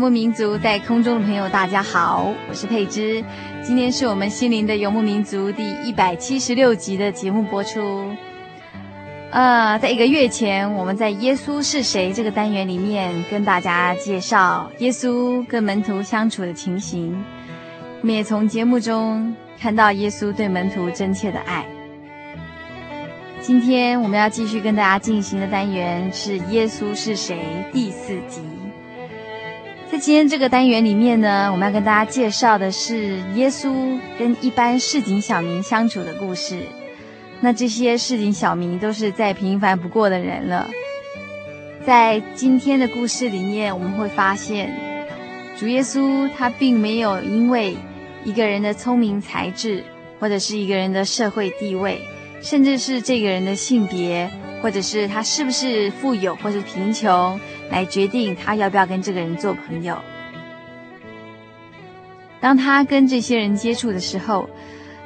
[0.00, 3.22] 游牧民族，在空中的朋友，大家好，我是佩芝。
[3.62, 8.10] 今天是我们心灵的游牧民族第一百七十六集的节目播出。
[9.30, 17.22] 呃，在一个月前，我们在“耶稣是谁”这个单元里面跟大家介绍耶稣跟门徒相处的情形。
[18.00, 21.66] 我们也从节目中看到耶稣对门徒真切的爱。
[23.42, 27.38] 今天我们要继续跟大家进行的单元是“耶稣是谁”
[27.70, 28.40] 第四集。
[29.90, 36.60] 在今天这个单元里面呢，我们要跟大家介绍的是耶稣跟一般市井小民相处的故事。
[37.40, 40.70] 那这些市井小民都是再平凡不过的人了。
[41.84, 44.72] 在今天的故事里面，我们会发现，
[45.58, 47.76] 主耶稣他并没有因为
[48.24, 49.82] 一个人的聪明才智，
[50.20, 52.00] 或者是一个人的社会地位，
[52.40, 54.30] 甚至是这个人的性别，
[54.62, 57.40] 或者是他是不是富有或是贫穷，
[57.70, 59.96] 来决定他要不要跟这个人做朋友。
[62.40, 64.48] 当他跟这些人接触的时候，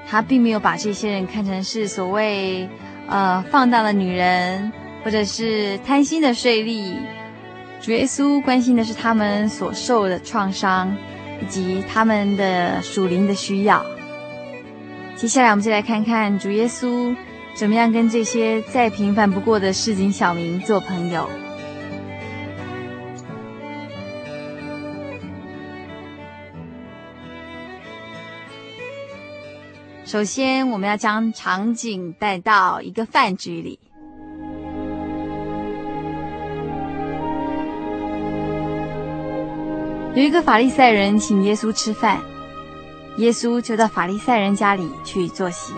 [0.09, 2.69] 他并没有把这些人看成是所谓
[3.09, 4.73] 呃放荡的女人，
[5.05, 6.95] 或者是贪心的税吏。
[7.81, 10.97] 主耶稣关心的是他们所受的创伤，
[11.43, 13.85] 以及他们的属灵的需要。
[15.17, 17.15] 接下来，我们就来看看主耶稣
[17.55, 21.29] 怎么样跟这些再平凡不过的市井小民做朋友。
[30.05, 33.79] 首先，我们要将场景带到一个饭局里。
[40.15, 42.21] 有一个法利赛人请耶稣吃饭，
[43.17, 45.73] 耶稣就到法利赛人家里去坐席。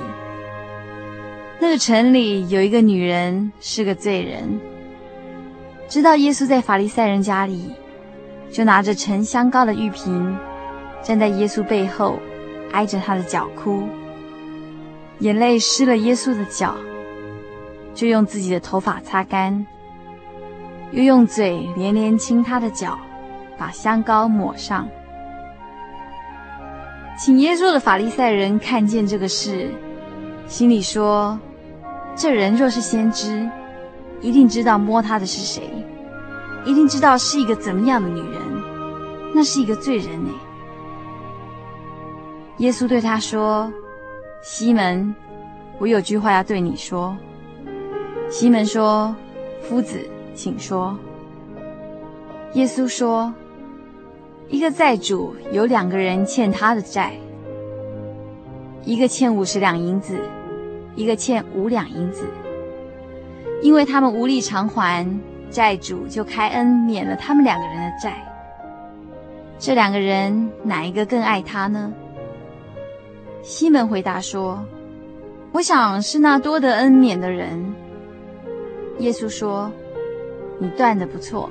[1.61, 4.61] 那个城里有一个女人是个罪人，
[5.89, 7.71] 知道耶稣在法利赛人家里，
[8.51, 10.37] 就拿着盛香膏的玉瓶，
[11.01, 12.19] 站在耶稣背后，
[12.73, 13.85] 挨着他的脚哭。
[15.21, 16.77] 眼泪湿了耶稣的脚，
[17.95, 19.67] 就用自己的头发擦干，
[20.91, 22.99] 又用嘴连连亲他的脚，
[23.57, 24.87] 把香膏抹上。
[27.19, 29.71] 请耶稣的法利赛人看见这个事，
[30.47, 31.39] 心里说：
[32.15, 33.49] 这人若是先知，
[34.21, 35.71] 一定知道摸他的是谁，
[36.67, 38.43] 一定知道是一个怎么样的女人，
[39.35, 40.31] 那是一个罪人呢。
[42.59, 43.73] 耶稣对他说。
[44.49, 45.13] 西门，
[45.77, 47.17] 我有句话要对你说。
[48.31, 49.15] 西门说
[49.61, 49.99] ：“夫子，
[50.37, 50.97] 请说。”
[52.55, 53.35] 耶稣说
[54.49, 57.15] ：“一个债主有两个人欠他的债，
[58.85, 60.17] 一个欠五十两银子，
[60.95, 62.25] 一个欠五两银子。
[63.63, 65.05] 因为他们无力偿还，
[65.51, 68.23] 债主就开恩免了他们两个人的债。
[69.59, 71.93] 这两个人哪一个更爱他呢？”
[73.47, 74.59] 西门回答说
[75.55, 77.65] ：“我想是那多得恩免的人。”
[78.99, 79.71] 耶稣说
[80.59, 81.49] ：“你断得不错。”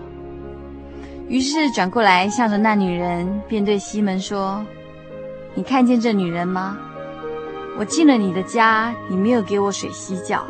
[1.30, 4.62] 于是转过来向着那女人，便对西门说
[5.56, 6.78] ：“你看见这女人吗？
[7.80, 10.46] 我进了你的家，你没有给我水洗脚，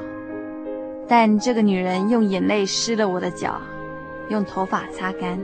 [1.07, 3.62] 但这个女人用眼泪湿了我的脚，
[4.30, 5.39] 用头发擦干。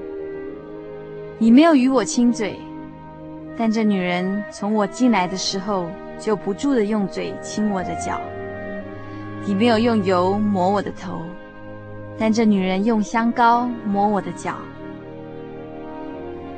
[1.37, 2.59] 你没有与我亲嘴，
[3.57, 5.87] 但这女人从我进来的时候
[6.17, 8.19] 就不住地用嘴亲我的脚。
[9.45, 11.21] 你没有用油抹我的头，
[12.17, 14.55] 但这女人用香膏抹我的脚。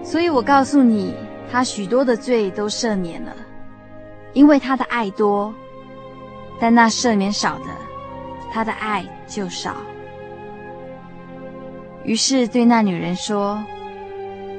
[0.04, 1.16] 所以我告诉你，
[1.50, 3.34] 她许多的罪都赦免了，
[4.34, 5.54] 因为她的爱多；
[6.60, 7.66] 但那赦免少的，
[8.52, 9.78] 她的爱就少。
[12.04, 13.64] 于是对那女人说：“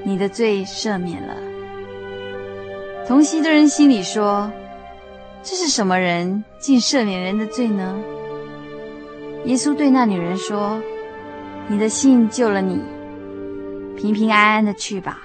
[0.02, 1.34] 你的罪赦免了。”
[3.06, 4.50] 同席的人心里说
[5.44, 7.94] ：“这是什么人，竟赦免人的罪呢？”
[9.44, 10.80] 耶稣对那女人说
[11.68, 12.80] ：“你的信救了你，
[13.94, 15.20] 平平安安的去吧。”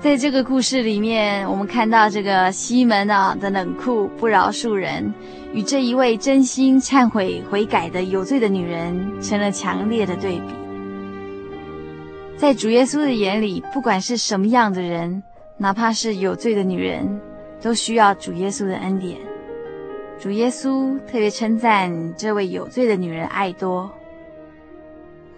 [0.00, 5.12] 在这个故事里面，我们看到这个西门啊的冷酷不饶恕人，
[5.52, 10.69] 与这一位真心忏悔悔改的有罪的女人成了强烈的对比。
[12.40, 15.22] 在主耶稣的眼里，不管是什么样的人，
[15.58, 17.20] 哪怕是有罪的女人，
[17.60, 19.18] 都需要主耶稣的恩典。
[20.18, 23.92] 主耶稣特别称赞这位有罪的女人爱多，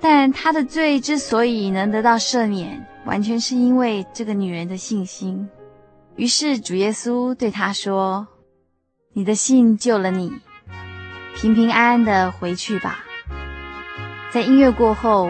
[0.01, 5.51] 但她的罪之所以能得到赦免，完全是因为这个女人的信心。
[6.15, 8.29] 于是主耶稣对她说
[9.13, 10.33] ：“你的信救了你，
[11.35, 13.05] 平平安安的回去吧。”
[14.33, 15.29] 在音乐过后，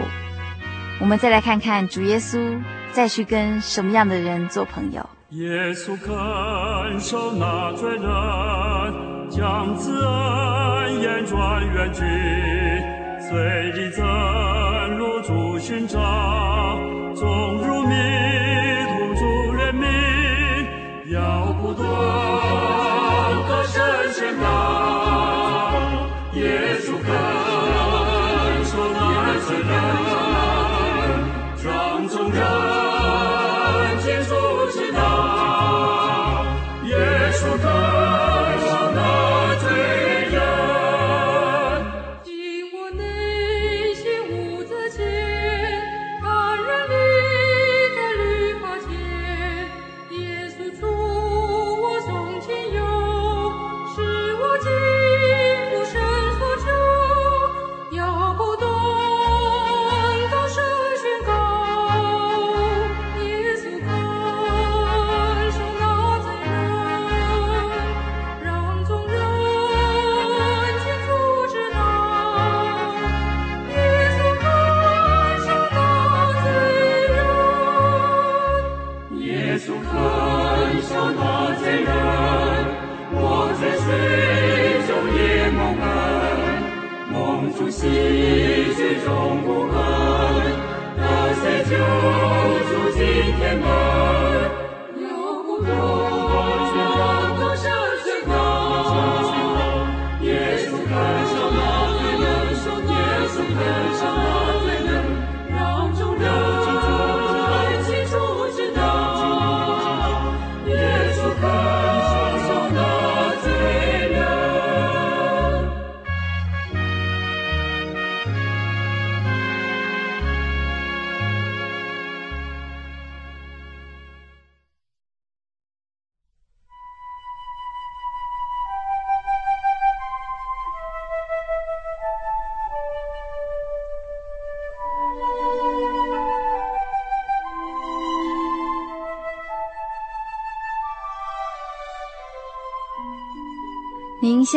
[0.99, 2.57] 我们再来看看主耶稣
[2.91, 5.09] 再去跟什么样的人做朋友。
[5.31, 8.03] 耶稣看守那罪人，
[9.29, 12.03] 将慈恩言转远去，
[13.19, 14.05] 随力增
[14.97, 15.99] 入主寻找，
[17.15, 17.95] 终如迷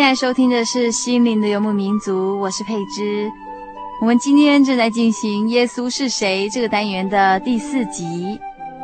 [0.07, 3.29] 在收听的是《心灵的游牧民族》，我是佩芝。
[4.01, 8.39] 我们今天正在进行《耶稣是谁》这个单元的第四集。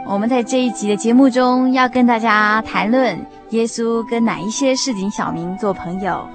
[0.04, 6.26] 我们在这一集的节目中要跟大家谈论耶稣跟哪一些市井小民做朋友。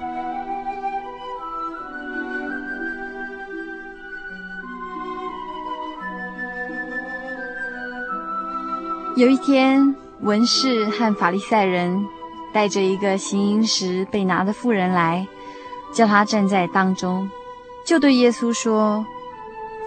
[9.18, 12.02] 有一天，文士和法利赛人。
[12.52, 15.26] 带着一个行淫时被拿的妇人来，
[15.92, 17.30] 叫他站在当中，
[17.86, 19.04] 就对耶稣说：“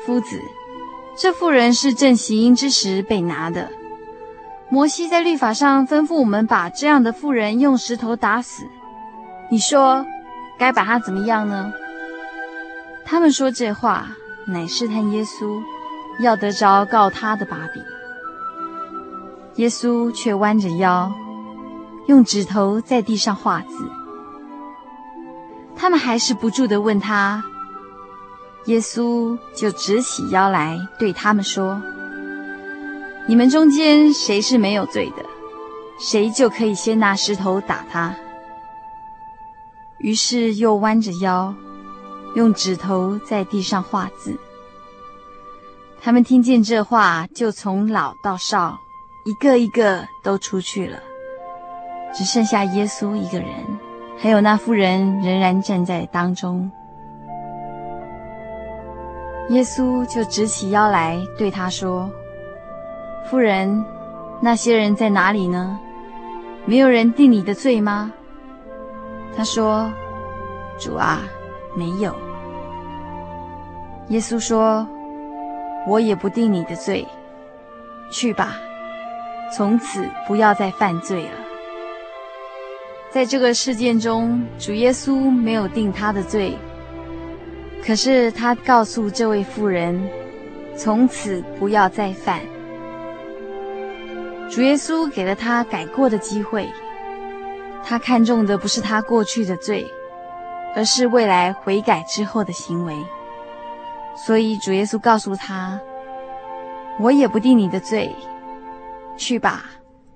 [0.05, 0.41] 夫子，
[1.15, 3.69] 这妇人是正行淫之时被拿的。
[4.69, 8.65] 摩西在律法上吩咐我们把这样的妇人用石头打死。
[9.49, 10.05] 你说，
[10.57, 11.73] 该把她怎么样呢？”
[13.03, 14.07] 他们说这话，
[14.47, 15.61] 乃试探耶稣，
[16.21, 17.83] 要得着告他的把柄。
[19.55, 21.11] 耶稣却弯着腰。
[22.07, 23.91] 用指头在地上画字，
[25.75, 27.43] 他们还是不住的问他
[28.65, 31.81] ：“耶稣就直起腰来对他们说
[33.27, 35.25] ：“你们中间谁是没有罪的，
[35.99, 38.15] 谁就可以先拿石头打他。”
[39.99, 41.53] 于是又弯着腰，
[42.33, 44.37] 用指头在地上画字。
[46.01, 48.79] 他们听见这话，就从老到少，
[49.23, 50.97] 一个一个都出去了，
[52.13, 53.49] 只剩下耶稣一个人，
[54.19, 56.69] 还有那妇人仍然站在当中。
[59.49, 62.09] 耶稣就直起腰来对他说
[63.29, 63.83] ：“妇人，
[64.41, 65.79] 那些人在哪里呢？
[66.65, 68.11] 没有人定你的罪吗？”
[69.35, 69.91] 他说
[70.79, 71.19] ：“主啊，
[71.75, 72.15] 没有。”
[74.09, 74.87] 耶稣说。
[75.87, 77.07] 我也不定你的罪，
[78.11, 78.55] 去吧，
[79.51, 81.31] 从此不要再犯罪了。
[83.13, 86.57] 在这个事件中，主耶稣没有定他的罪，
[87.85, 90.01] 可是他告诉这位妇人，
[90.77, 92.39] 从此不要再犯。
[94.49, 96.69] 主耶稣给了他改过的机会，
[97.83, 99.85] 他看重的不是他过去的罪，
[100.73, 102.95] 而是未来悔改之后的行为。
[104.25, 105.77] 所以主耶稣告诉他
[106.97, 108.15] ：“我也不定你的罪，
[109.17, 109.65] 去吧，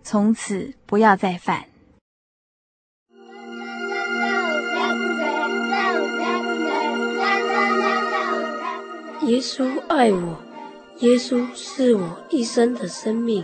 [0.02, 1.62] 从此不要再犯。”
[9.25, 10.38] 耶稣爱我，
[11.00, 13.44] 耶稣是我一生的生命，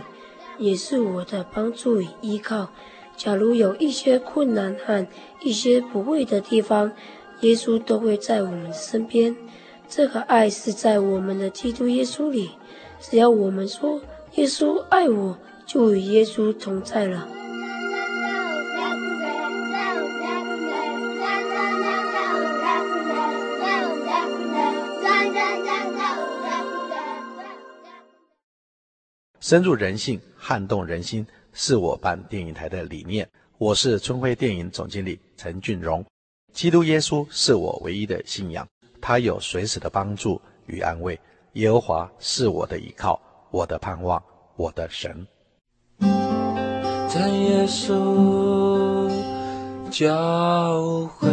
[0.56, 2.70] 也是我的帮助与依靠。
[3.16, 5.04] 假如有一些困难和
[5.40, 6.92] 一些不会的地方，
[7.40, 9.36] 耶稣都会在我们身边。
[9.88, 12.52] 这个爱是在我们的基督耶稣里，
[13.00, 14.00] 只要我们说
[14.36, 15.36] 耶稣爱我，
[15.66, 17.28] 就与耶稣同在了。
[29.42, 33.28] 深入人性，撼动人心，是我办电影台的理念。
[33.58, 36.04] 我是春晖电影总经理陈俊荣，
[36.52, 38.64] 基督耶稣是我唯一的信仰。
[39.00, 41.18] 他有随时的帮助与安慰，
[41.54, 43.20] 耶和华是我的依靠，
[43.50, 44.22] 我的盼望，
[44.54, 45.26] 我的神。
[47.08, 49.10] 在耶稣
[49.90, 51.28] 教会。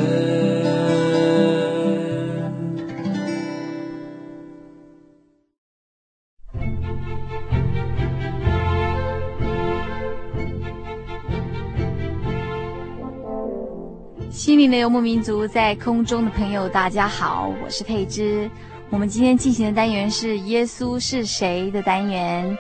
[14.60, 18.52] 灵的游牧民族，在空中的朋友，大家好，我是佩芝。
[18.90, 22.58] 我们今天进行的单元是《耶稣是谁》的单元。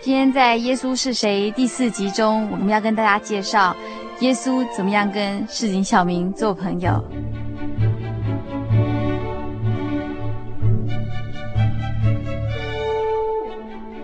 [0.00, 3.76] 今天在《耶稣是谁》第四集中，我们要跟大家介绍
[4.20, 7.04] 耶稣怎么样跟市井小民做朋友。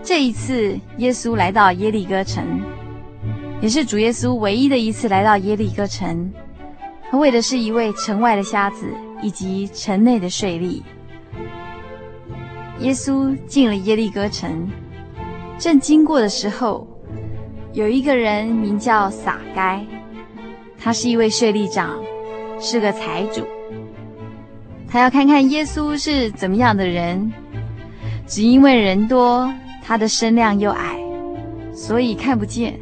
[0.03, 2.61] 这一次，耶稣来到耶利哥城，
[3.59, 6.31] 也是主耶稣唯一的一次来到耶利哥城。
[7.11, 8.87] 他为的是一位城外的瞎子，
[9.21, 10.81] 以及城内的税吏。
[12.79, 14.65] 耶稣进了耶利哥城，
[15.59, 16.87] 正经过的时候，
[17.73, 19.85] 有一个人名叫撒该，
[20.79, 21.99] 他是一位税吏长，
[22.61, 23.45] 是个财主。
[24.87, 27.29] 他要看看耶稣是怎么样的人，
[28.25, 29.53] 只因为人多，
[29.83, 30.97] 他的身量又矮，
[31.73, 32.79] 所以看不见，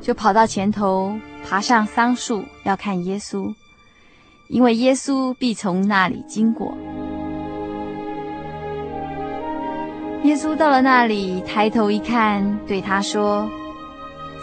[0.00, 1.16] 就跑到前头。
[1.48, 3.52] 爬上桑树要看耶稣，
[4.48, 6.76] 因为耶稣必从那里经过。
[10.22, 13.48] 耶稣到了那里，抬头一看，对他说：“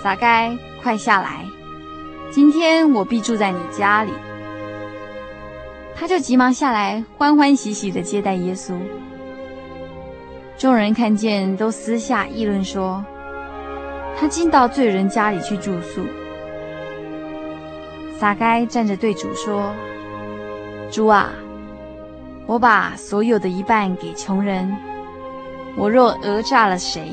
[0.04, 1.46] 撒该，快下来！
[2.32, 4.12] 今天我必住在你家里。”
[5.96, 8.74] 他就急忙下来，欢欢喜喜的接待耶稣。
[10.58, 13.06] 众人看见，都私下议论说
[14.20, 16.02] ：“他进到罪人家里去住宿。”
[18.20, 19.72] 撒该站着对主说
[20.90, 21.30] ：“主啊，
[22.48, 24.76] 我把所有的一半给穷人。
[25.78, 27.12] 我若讹诈了谁，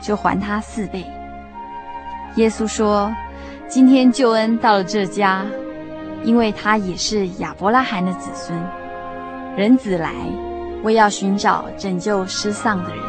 [0.00, 1.04] 就还他四倍。”
[2.36, 3.14] 耶稣说
[3.68, 5.44] ：“今天救恩到了这家，
[6.24, 8.58] 因为他也是亚伯拉罕的子孙。
[9.56, 10.12] 人子来，
[10.82, 13.04] 为要寻找拯救失丧的人。”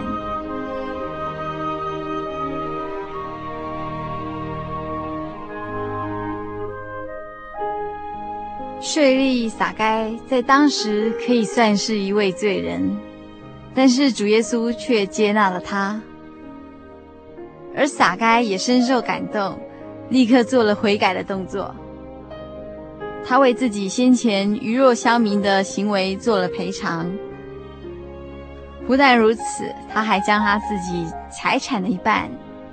[8.97, 12.97] 税吏撒该在当时可以算是一位罪人，
[13.75, 16.01] 但是主耶稣却接纳了他，
[17.75, 19.55] 而撒该也深受感动，
[20.09, 21.75] 立刻做了悔改的动作。
[23.23, 27.07] 他为自己先前鱼肉乡民的行为做了赔偿。
[28.87, 32.27] 不但如此，他还将他自己财产的一半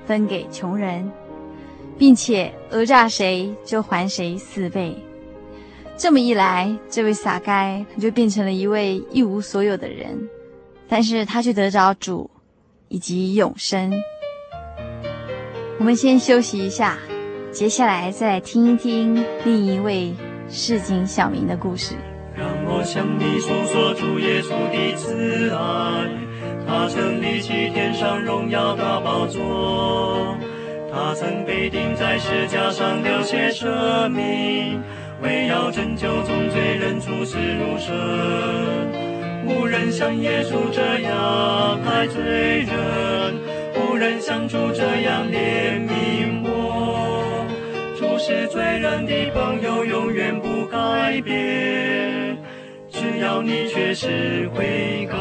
[0.07, 1.12] 分给穷人，
[1.99, 4.97] 并且讹诈谁就还谁四倍。
[5.97, 10.29] 这么一来，这位撒该他就变成了一位一无所有的人，
[10.89, 12.29] 但是他却得着主
[12.89, 13.93] 以及永生。
[15.79, 16.99] 我们先休息一下，
[17.53, 20.13] 接下来再听一听另一位
[20.49, 21.95] 市井小民的故事。
[22.37, 26.11] 让我向你诉说主耶稣的慈爱，
[26.67, 30.37] 他曾立起天上荣耀的宝座，
[30.93, 34.83] 他曾被钉在十架上流血舍命，
[35.23, 37.94] 为要拯救众罪人出世入生。
[39.47, 42.21] 无人像耶稣这样爱罪
[42.62, 43.35] 人，
[43.76, 47.47] 无人像主这样怜悯我。
[47.99, 52.37] 主是罪人的朋友，永远不改变。
[52.90, 55.16] 只要你确实悔改，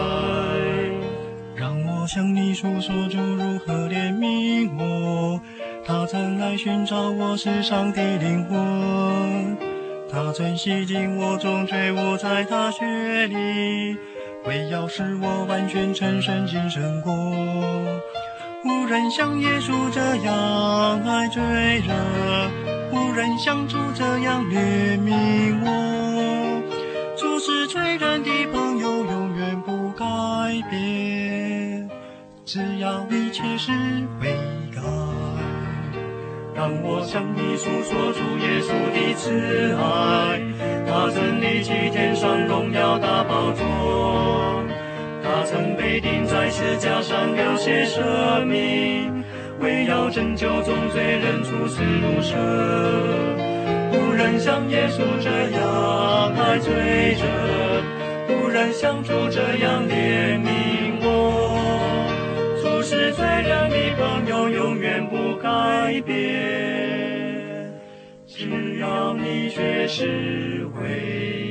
[1.55, 5.39] 让我向你诉说主如何怜悯我。
[5.85, 9.57] 他曾来寻找我世上的灵魂，
[10.13, 12.85] 他曾洗净我众罪污，在他血
[13.25, 13.97] 里，
[14.45, 17.11] 为要使我完全成圣净胜过。
[18.63, 22.51] 无人像耶稣这样爱罪人，
[22.91, 26.61] 无人像主这样怜悯我。
[27.17, 30.05] 主是罪人的朋友，永远不改
[30.69, 31.89] 变。
[32.45, 33.71] 只要你切实
[34.21, 34.37] 悔改，
[36.55, 40.39] 让我向你诉说主耶稣的慈爱。
[40.85, 44.63] 他曾立起天上荣耀大宝座，
[45.23, 49.23] 他曾被钉在十字架上流血舍命，
[49.59, 52.37] 为要拯救众罪人出死入生。
[53.91, 56.71] 无人像耶稣这样爱罪
[57.17, 57.83] 人，
[58.29, 60.72] 无人像主这样怜悯。
[62.93, 67.73] 是罪人的朋友，永远不改变。
[68.27, 71.42] 只要你确实会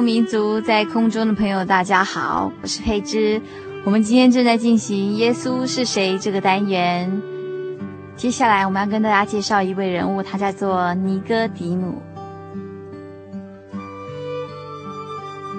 [0.00, 3.40] 民族，在空中的朋友，大家好，我是佩芝。
[3.84, 7.20] 我们今天正在进行《耶稣是谁》这个单元。
[8.16, 12.00] 接下来，我们要跟大家介绍一位人物，他叫做尼哥底母。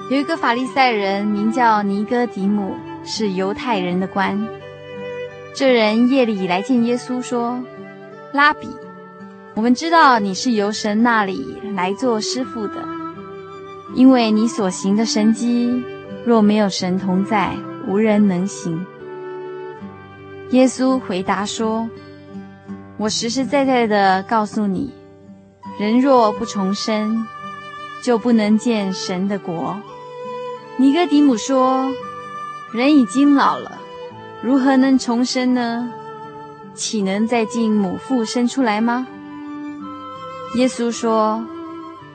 [0.09, 4.47] 有一个法利赛人，名叫尼哥底母，是犹太人的官。
[5.53, 7.61] 这人夜里来见耶稣，说
[8.33, 8.67] ：“拉比，
[9.55, 12.75] 我们知道你是由神那里来做师傅的。”
[13.93, 15.83] 因为你所行的神迹，
[16.25, 17.55] 若没有神同在，
[17.87, 18.85] 无人能行。
[20.51, 21.89] 耶稣回答说
[22.97, 24.93] ：“我实实在在的告诉你，
[25.77, 27.25] 人若不重生，
[28.01, 29.77] 就不能见神的国。”
[30.77, 31.91] 尼哥底母说
[32.73, 33.79] ：“人已经老了，
[34.41, 35.91] 如何能重生呢？
[36.73, 39.05] 岂能再进母腹生出来吗？”
[40.55, 41.43] 耶稣说。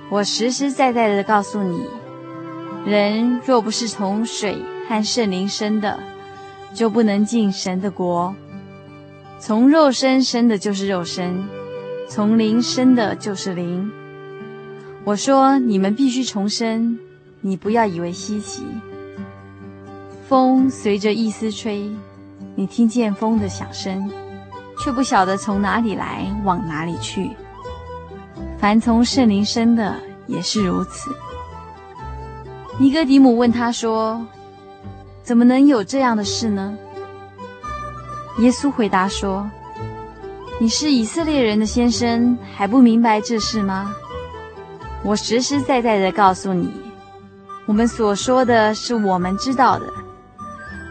[0.09, 1.85] 我实实在在的告诉你，
[2.85, 4.57] 人若不是从水
[4.89, 5.99] 和圣灵生的，
[6.73, 8.35] 就不能进神的国。
[9.39, 11.45] 从肉身生的就是肉身，
[12.09, 13.91] 从灵生的就是灵。
[15.05, 16.99] 我说你们必须重生，
[17.41, 18.65] 你不要以为稀奇。
[20.29, 21.91] 风随着意思吹，
[22.55, 24.09] 你听见风的响声，
[24.79, 27.31] 却不晓得从哪里来，往哪里去。
[28.59, 29.95] 凡从圣灵生的
[30.27, 31.11] 也是如此。
[32.79, 34.25] 尼哥底母问他说
[35.23, 36.77] ：“怎么能有这样的事呢？”
[38.39, 39.49] 耶稣回答说
[40.61, 43.95] ：“你是以色列人的先生，还不明白这事吗？
[45.03, 46.71] 我实实在在的告诉你，
[47.67, 49.87] 我们所说的是我们知道的，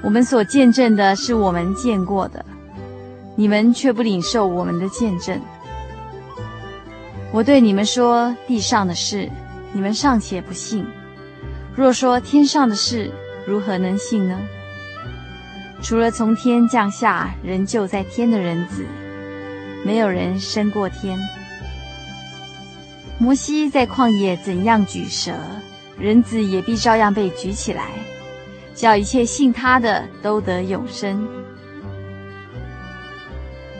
[0.03, 2.43] 我们所见证的是我们见过的，
[3.35, 5.39] 你们却不领受我们的见证。”
[7.31, 9.29] 我对你们说地上的事，
[9.73, 10.85] 你们尚且不信；
[11.75, 13.11] 若说天上的事，
[13.45, 14.39] 如何能信呢？
[15.81, 18.85] 除了从天降下仍旧在天的人子，
[19.83, 21.19] 没有人升过天。
[23.19, 25.33] 摩西在旷野怎样举蛇，
[25.99, 27.89] 人子也必照样被举起来，
[28.73, 31.27] 叫一切信他的都得永生。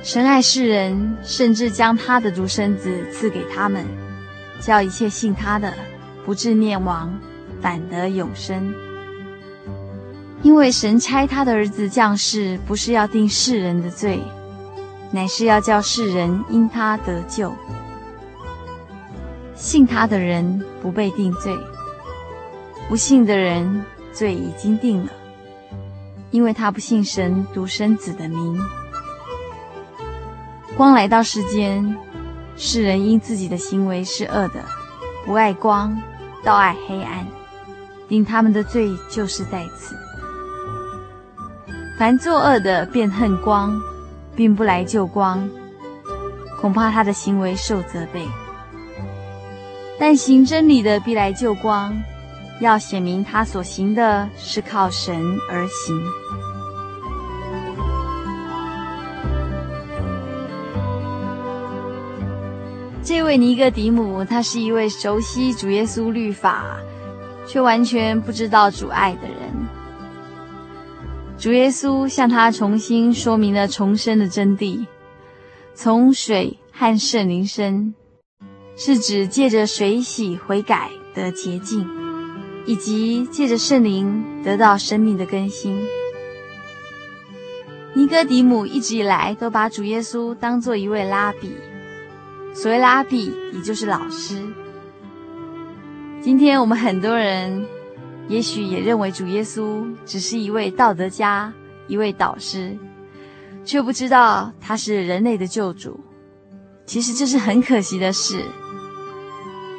[0.06, 3.84] 神爱世人，甚至将他的独生子赐给他们，
[4.60, 5.74] 叫一切信他的，
[6.24, 7.12] 不至灭亡，
[7.60, 8.72] 反得永生。
[10.44, 14.22] 因为神差他的儿子降世，不是要定世人的罪，
[15.10, 17.52] 乃是要叫世人因他得救。
[19.56, 21.52] 信他的人不被定罪，
[22.88, 25.12] 不信的人罪已经定了，
[26.30, 28.62] 因为他不信神独生子的名。
[30.78, 31.98] 光来到世间，
[32.58, 34.62] 世人因自己的行为是恶的，
[35.26, 35.98] 不爱光，
[36.44, 37.26] 倒爱黑暗，
[38.10, 39.96] 定他们的罪就是在此。
[41.98, 43.82] 凡作恶的便恨光，
[44.36, 45.50] 并不来救光，
[46.60, 48.28] 恐怕他的行为受责备。
[49.98, 51.98] 但行真理的必来救光，
[52.60, 55.16] 要显明他所行的是靠神
[55.50, 56.25] 而行。
[63.06, 66.80] 这位尼哥底姆，他是一位熟悉主耶稣律法，
[67.48, 69.38] 却完全不知道主爱的人。
[71.38, 74.88] 主耶稣向他重新说明了重生的真谛：
[75.76, 77.94] 从水和圣灵生，
[78.76, 81.88] 是指借着水洗悔改得洁净，
[82.66, 85.80] 以及借着圣灵得到生命的更新。
[87.94, 91.56] 尼哥底姆一直以来都把主耶稣当作一位拉比。
[92.56, 94.42] 所谓拉比，也就是老师。
[96.22, 97.66] 今天我们很多人，
[98.30, 101.52] 也许也认为主耶稣只是一位道德家，
[101.88, 102.76] 一位导师，
[103.66, 106.00] 却不知道他是人类的救主。
[106.86, 108.42] 其实这是很可惜的事。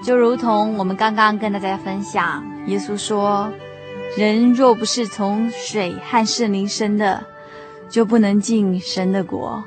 [0.04, 3.50] 就如同我们刚刚跟大家分享，耶稣说
[4.18, 7.24] ：“人若不是从水和圣灵生的，
[7.88, 9.64] 就不能进神的国。”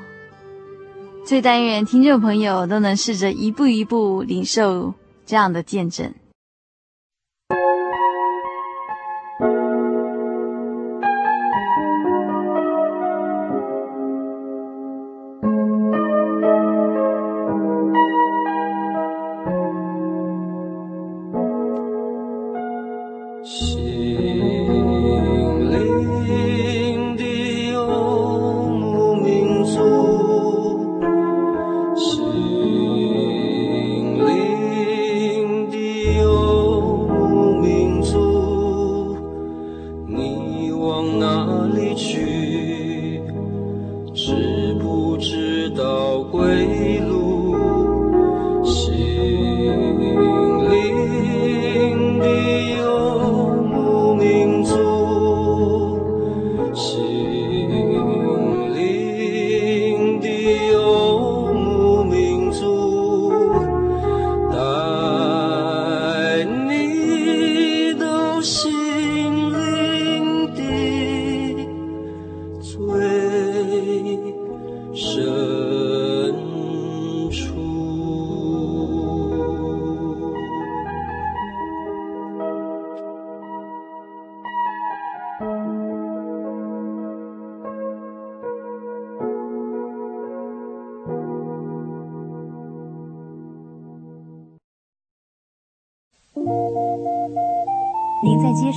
[1.24, 4.92] 最但愿听众朋友都能试着一步一步领受
[5.26, 6.12] 这样的见证。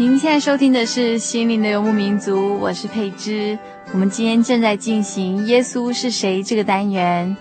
[0.00, 3.58] 您现在收听的是《心灵的游牧民族》，我是佩芝。
[3.92, 7.36] 我们今天正在进行“耶稣是谁”这个单元。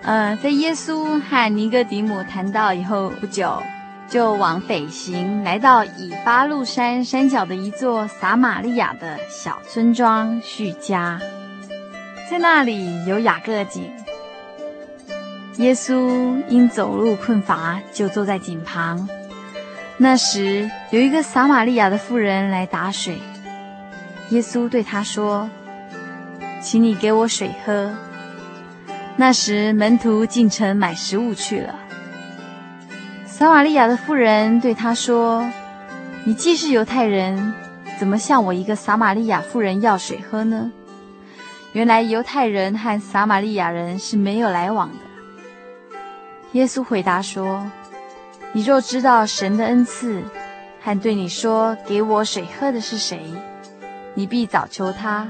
[0.00, 3.62] 呃，在耶稣和尼哥底母谈到以后不久，
[4.08, 11.20] 就往北行，来到以巴路山山脚的一座撒玛利亚的小村庄叙加，
[12.30, 13.84] 在那里有雅各井。
[15.58, 19.06] 耶稣因走路困乏，就坐在井旁。
[20.00, 23.18] 那时有一个撒玛利亚的妇人来打水，
[24.30, 25.50] 耶稣对她说
[26.62, 27.92] ：“请你给我水喝。”
[29.16, 31.74] 那时门徒进城买食物去了。
[33.26, 35.44] 撒玛利亚的妇人对他说
[36.22, 37.52] ：“你既是犹太人，
[37.98, 40.70] 怎么向我一个撒玛利亚妇人要水喝呢？”
[41.74, 45.98] 原来犹太人和撒玛利亚人是没有来往的。
[46.52, 47.68] 耶稣回答说
[48.52, 50.22] ：“你若知道神的恩赐，
[50.82, 53.22] 和对你说‘给我水喝’的是谁，
[54.14, 55.28] 你必早求他，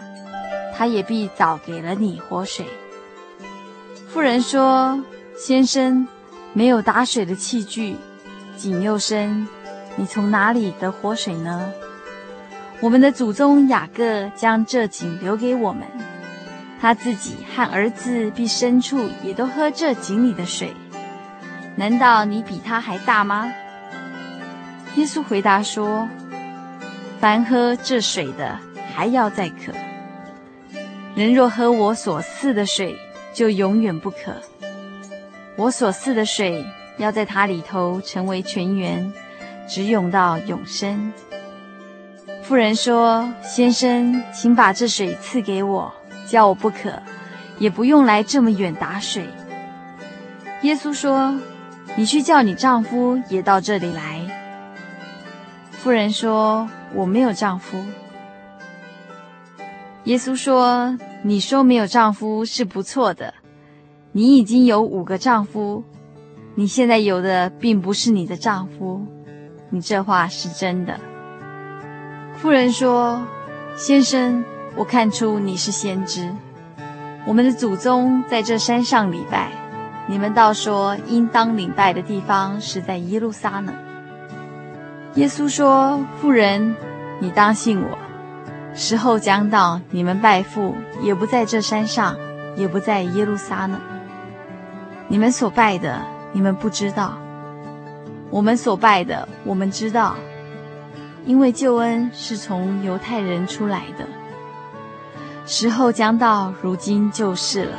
[0.74, 2.66] 他也必早给了你活水。”
[4.08, 5.02] 妇人说
[5.36, 6.06] ：“先生，
[6.52, 7.96] 没有打水的器具，
[8.56, 9.46] 井又深，
[9.96, 11.72] 你从哪里得活水呢？
[12.80, 15.82] 我们的祖宗雅各将这井留给我们。”
[16.80, 20.72] 他自己和儿子、必牲畜也都喝这井里的水，
[21.78, 23.52] 难道你比他还大吗？
[24.96, 26.08] 耶稣回答说
[27.20, 28.58] ：“凡喝这水的，
[28.92, 29.72] 还要再渴；
[31.14, 32.98] 人若喝我所赐的水，
[33.32, 34.34] 就永远不渴。
[35.54, 39.12] 我所赐的水，要在他里头成为泉源，
[39.68, 41.12] 直涌到永生。”
[42.42, 45.94] 妇人说：“先生，请把这水赐给我。”
[46.28, 46.92] 叫我不渴，
[47.58, 49.26] 也不用来这么远打水。
[50.62, 51.38] 耶稣说
[51.98, 54.24] ：“你去叫你丈夫也到这里来。”
[55.72, 57.76] 妇人说：“我没有丈夫。”
[60.04, 63.34] 耶稣说：“你说没有丈夫是不错的，
[64.12, 65.82] 你已经有五个丈夫，
[66.54, 69.04] 你现在有的并不是你的丈夫，
[69.68, 71.00] 你这话是真的。”
[72.38, 73.20] 妇人说
[73.76, 74.44] ：“先生。”
[74.76, 76.32] 我看出你是先知。
[77.26, 79.50] 我们的祖宗在这山上礼拜，
[80.08, 83.74] 你们倒说应当领拜的地方是在耶路撒冷。
[85.14, 86.74] 耶稣说：“妇人，
[87.20, 87.98] 你当信我，
[88.74, 92.16] 时候将到，你们拜父也不在这山上，
[92.56, 93.78] 也不在耶路撒冷。
[95.08, 96.00] 你们所拜的，
[96.32, 97.12] 你们不知道；
[98.30, 100.14] 我们所拜的，我们知道，
[101.26, 104.06] 因为救恩是从犹太人出来的。”
[105.44, 107.72] 时候将到，如今就是了。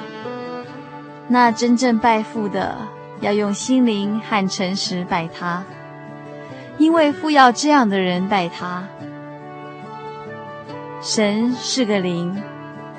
[1.31, 2.75] 那真正拜父的，
[3.21, 5.63] 要用心灵和诚实拜他，
[6.79, 8.83] 因为父要这样的人拜他。
[11.01, 12.35] 神是个灵，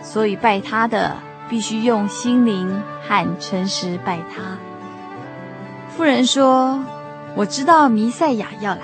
[0.01, 1.17] 所以拜他的
[1.49, 4.57] 必须用心灵和诚实拜他。
[5.97, 6.79] 妇人说
[7.35, 8.81] ：“我知道弥赛亚要来，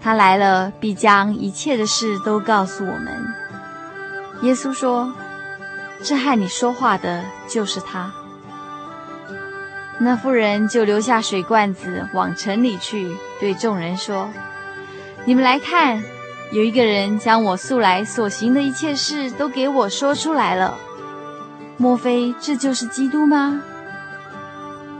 [0.00, 3.12] 他来了，必将一切的事都告诉我们。”
[4.42, 5.12] 耶稣说
[6.04, 8.12] ：“这和你说话的就是他。”
[9.98, 14.28] 那妇人就留下水罐子，往城里去，对众人说
[15.24, 16.02] ：“你们来看，
[16.52, 20.76] 有一个人将我素来所行的一切事都给我说出来了。
[21.76, 23.62] 莫非这就是基督吗？”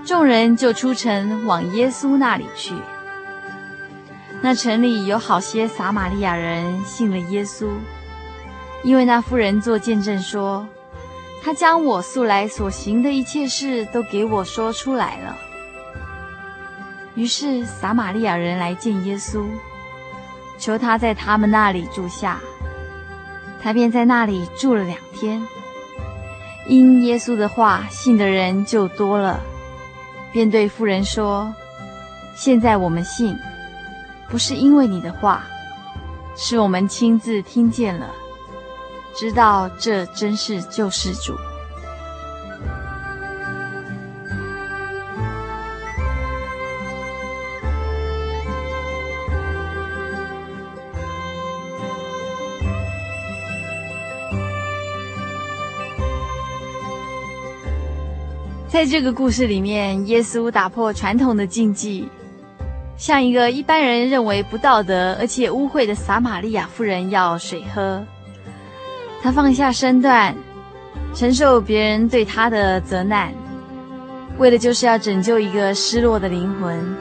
[0.07, 2.75] 众人就出城往耶稣那里去。
[4.43, 7.69] 那城里有好些撒玛利亚人信了耶稣。
[8.83, 10.69] 因为那妇人作见证说，
[11.45, 15.37] 他将我素来所行的一切事都给我说出来了。
[17.15, 19.45] 于是撒玛利亚人来见耶稣，
[20.59, 22.41] 求他在他们那里住下，
[23.63, 25.47] 他便在那里住了两天。
[26.67, 29.39] 因耶稣的话信的人就多了，
[30.33, 31.55] 便对妇人说
[32.35, 33.37] ：“现在我们信，
[34.31, 35.45] 不是因为你的话，
[36.37, 38.11] 是我们亲自听见了。”
[39.17, 41.35] 知道这真是救世主。
[58.69, 62.09] 在这个故事里面，耶稣打破传统的禁忌，
[62.97, 68.05] 向一个一般人认为不道德而且污秽的撒玛利亚妇人要水喝。
[69.25, 70.37] 他放下身段，
[71.15, 73.33] 承受别人对他的责难，
[74.37, 76.95] 为的就是要拯救一个失落的灵魂，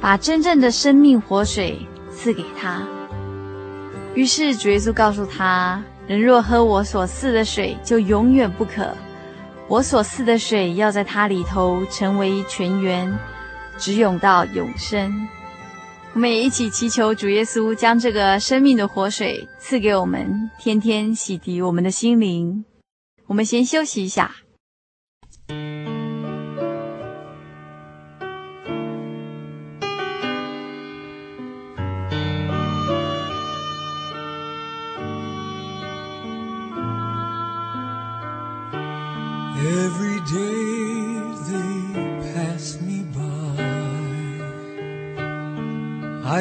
[0.00, 2.82] 把真正的生命活水赐给他。
[4.14, 8.88] 于是主耶稣告诉他：“人若喝我所赐的水，就永远不渴。
[9.68, 13.14] 我所赐的水要在他里头成为泉源，
[13.76, 15.12] 直涌到永生。”
[16.16, 22.64] 我们也一起祈求主耶稣将这个生命的活水赐给我们，天天洗涤我们的心灵。
[23.26, 24.34] 我们先休息一下。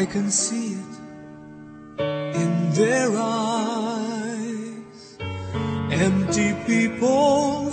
[0.06, 4.38] I can see it in their eyes.
[5.90, 7.65] Empty people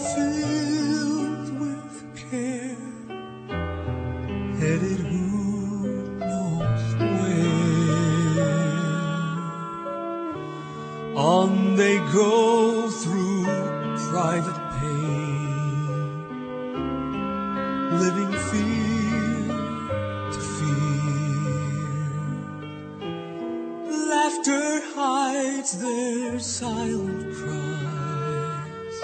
[24.94, 28.98] hides their silent cries.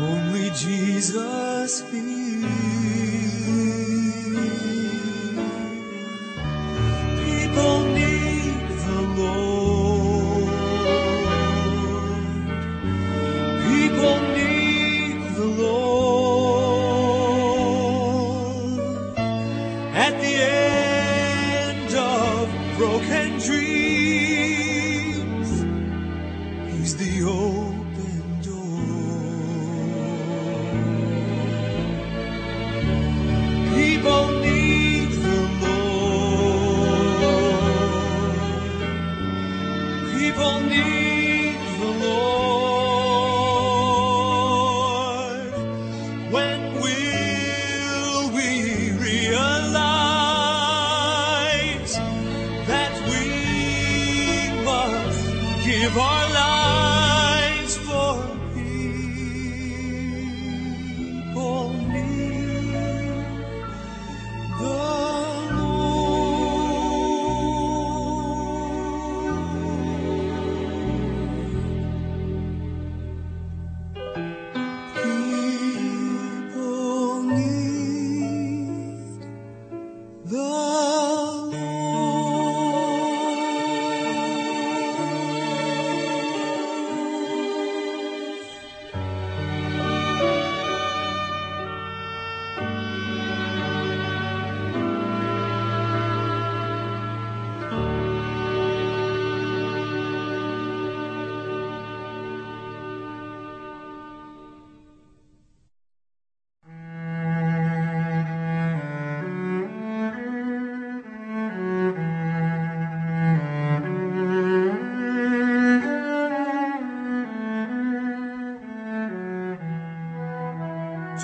[0.00, 2.77] Only Jesus hears.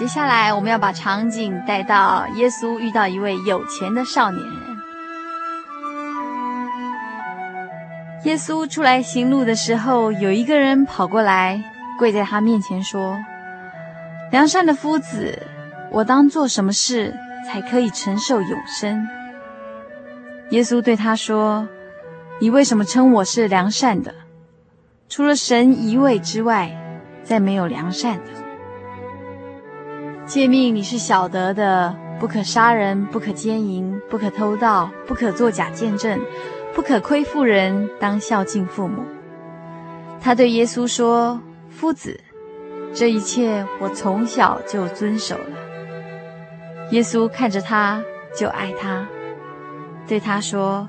[0.04, 4.54] 接下来，我们要把场景带到耶稣遇到一位有钱的少年人。
[8.24, 11.58] 耶稣出来行路的时候，有一个人跑过来，
[11.98, 13.18] 跪在他面前说
[14.30, 15.38] ：“良善的夫子，
[15.90, 17.14] 我当做什么事
[17.48, 19.08] 才可以承受永生？”
[20.52, 21.66] 耶稣对他说
[22.42, 24.14] ：“你为什么称我是良善的？
[25.08, 26.70] 除了神一位之外，
[27.22, 28.24] 再没有良善的。”
[30.34, 36.20] 诫命你是晓得的，不可杀人，不可奸淫，不可偷盗，不可作假见证，
[36.74, 39.04] 不可亏负人，当孝敬父母。
[40.20, 42.18] 他对耶稣说：“夫子，
[42.92, 45.56] 这一切我从小就遵守了。”
[46.90, 48.02] 耶稣看着他，
[48.36, 49.06] 就爱他，
[50.04, 50.88] 对他说：“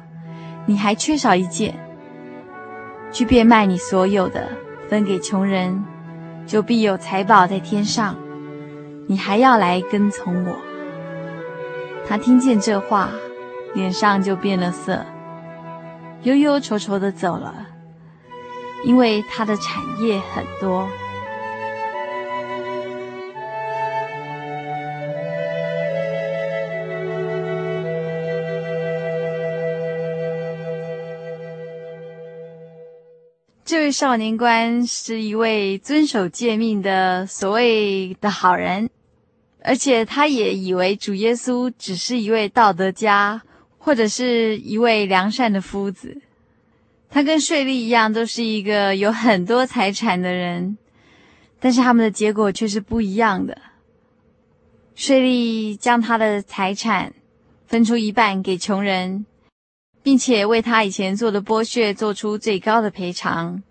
[0.66, 1.76] 你还缺少一件，
[3.12, 4.50] 去变卖你所有的，
[4.89, 5.86] 分给穷人，
[6.48, 8.16] 就必有财宝在天上。”
[9.08, 10.56] 你还要来跟从我？
[12.08, 13.10] 他听见这话，
[13.74, 15.06] 脸上就变了色，
[16.24, 17.68] 忧忧愁愁的走了，
[18.84, 20.88] 因为他的产业很多。
[33.86, 38.90] 位少年官是一位遵守诫命的所谓的好人，
[39.62, 43.44] 而且他也以为主耶稣只是一位道德家，
[43.78, 46.20] 或者是一位良善的夫子。
[47.12, 50.80] 他跟税吏一样，都是一个有很多财产的人，
[51.60, 53.56] 但是他们的结果却是不一样的。
[54.96, 57.14] 税吏将他的财产
[57.68, 59.28] 分出一半给穷人。
[60.02, 63.64] 并且为他以前做的剥削做出最高的赔偿，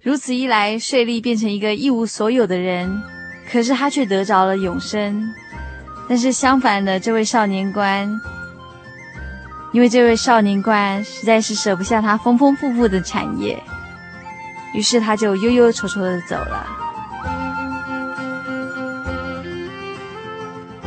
[0.00, 3.02] 如此一来，税吏变成一个一无所有的人，
[3.50, 5.28] 可是他却得着了永生。
[6.08, 8.08] 但是相反的，这位少年官，
[9.72, 13.60] 因为这位少年官实在是舍不下他丰丰富富的产业，
[14.72, 16.66] 于是他就悠悠愁愁的走了。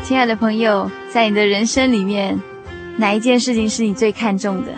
[0.01, 2.39] 亲爱的朋友，在你的人生里面，
[2.97, 4.71] 哪一件事情是你最看重的？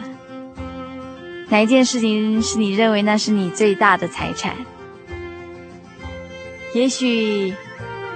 [1.50, 4.56] 哪一件事情是你认为那是你最大的财产？
[6.74, 7.54] 也许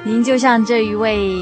[0.03, 1.37] 您就像这一位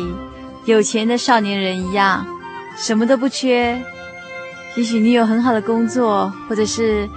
[0.66, 2.28] 有钱的少年人一样，
[2.76, 3.82] 什么都不缺。
[4.76, 7.10] 也许你有很好的工作，或者是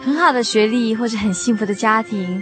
[0.00, 2.40] 很好的学历，或者很幸福的家庭。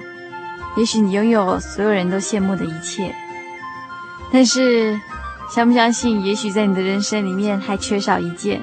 [0.76, 3.14] 也许你拥有所有人都羡慕的一切。
[4.30, 5.00] 但是，
[5.50, 6.22] 相不相信？
[6.24, 8.62] 也许在你的人生里面还缺少一件，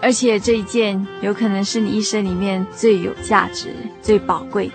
[0.00, 4.74] 而且这一件有可能是你一生里面最有价值、最宝贵的。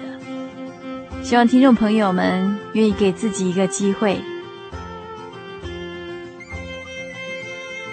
[1.24, 4.20] 希望听众朋友们愿意给自己一个机会。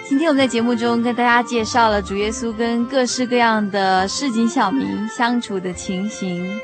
[0.05, 6.59] 今天我们在节目中跟大家介绍了主耶稣跟各式各样的市井小民相处的情形。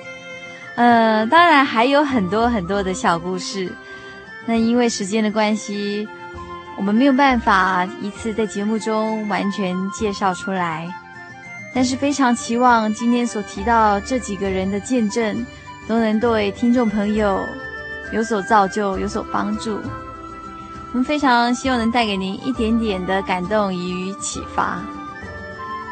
[0.76, 3.72] 呃，当然还有很多很多的小故事。
[4.46, 6.08] 那因为时间的关系，
[6.78, 10.88] 我们没有办法一次在节目中完全介绍出来。
[11.74, 15.46] 但是非常期望今天所提到这几个人的见证。
[15.88, 17.40] 都能对听众朋友
[18.12, 19.80] 有所造就，有所帮助。
[20.92, 24.82] 我们非常希望能带给您一点点的感动与启发。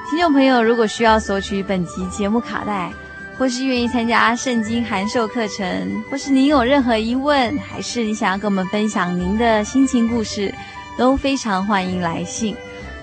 [0.09, 2.91] 听众朋友，如果需要索取本集节目卡带，
[3.37, 10.53] 或是愿意参加圣经函授课程，或是您有任何疑问，还是你想要跟我们分享您的心情故事，
[10.97, 12.55] 都非常欢迎来信。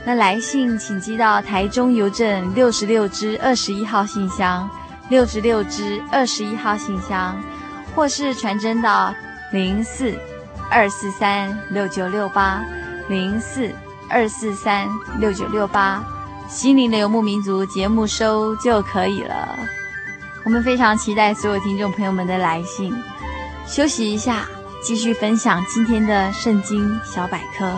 [0.04, 4.68] 那来信请寄到台中邮政六十六支二十一号信箱。
[5.08, 7.38] 六十六支二十一号信箱，
[7.94, 9.12] 或是传真到
[9.52, 10.14] 零四
[10.70, 12.64] 二四三六九六八
[13.08, 13.70] 零四
[14.08, 14.88] 二四三
[15.18, 16.02] 六九六八，
[16.48, 19.58] 心灵的游牧民族节目收就可以了。
[20.44, 22.94] 我们非常期待所有听众朋友们的来信。
[23.66, 24.46] 休息一下，
[24.84, 27.72] 继续分享今天的圣经小百科。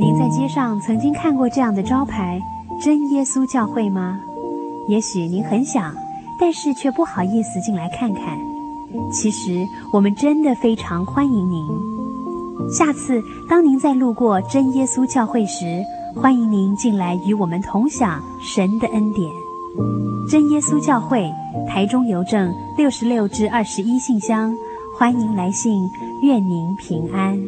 [0.00, 2.40] 您在街上曾经看过这样的招牌
[2.80, 4.20] “真耶稣教会”吗？
[4.88, 5.92] 也许您很想，
[6.40, 8.38] 但是却不好意思进来看看。
[9.12, 11.97] 其实我们真的非常欢迎您。
[12.70, 15.82] 下次当您再路过真耶稣教会时，
[16.14, 19.30] 欢迎您进来与我们同享神的恩典。
[20.28, 21.30] 真耶稣教会，
[21.68, 24.54] 台中邮政六十六至二十一信箱，
[24.98, 25.88] 欢迎来信，
[26.22, 27.38] 愿您平安。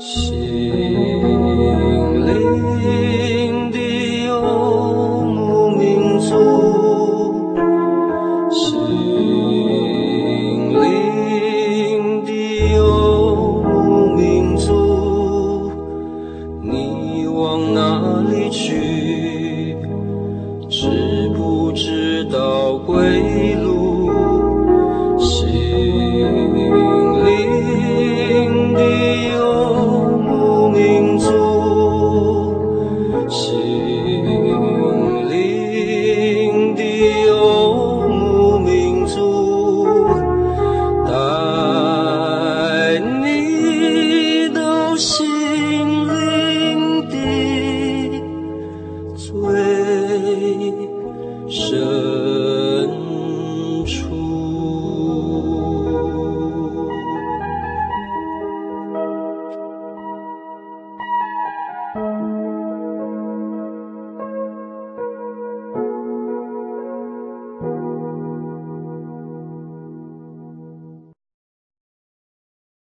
[0.00, 0.49] 心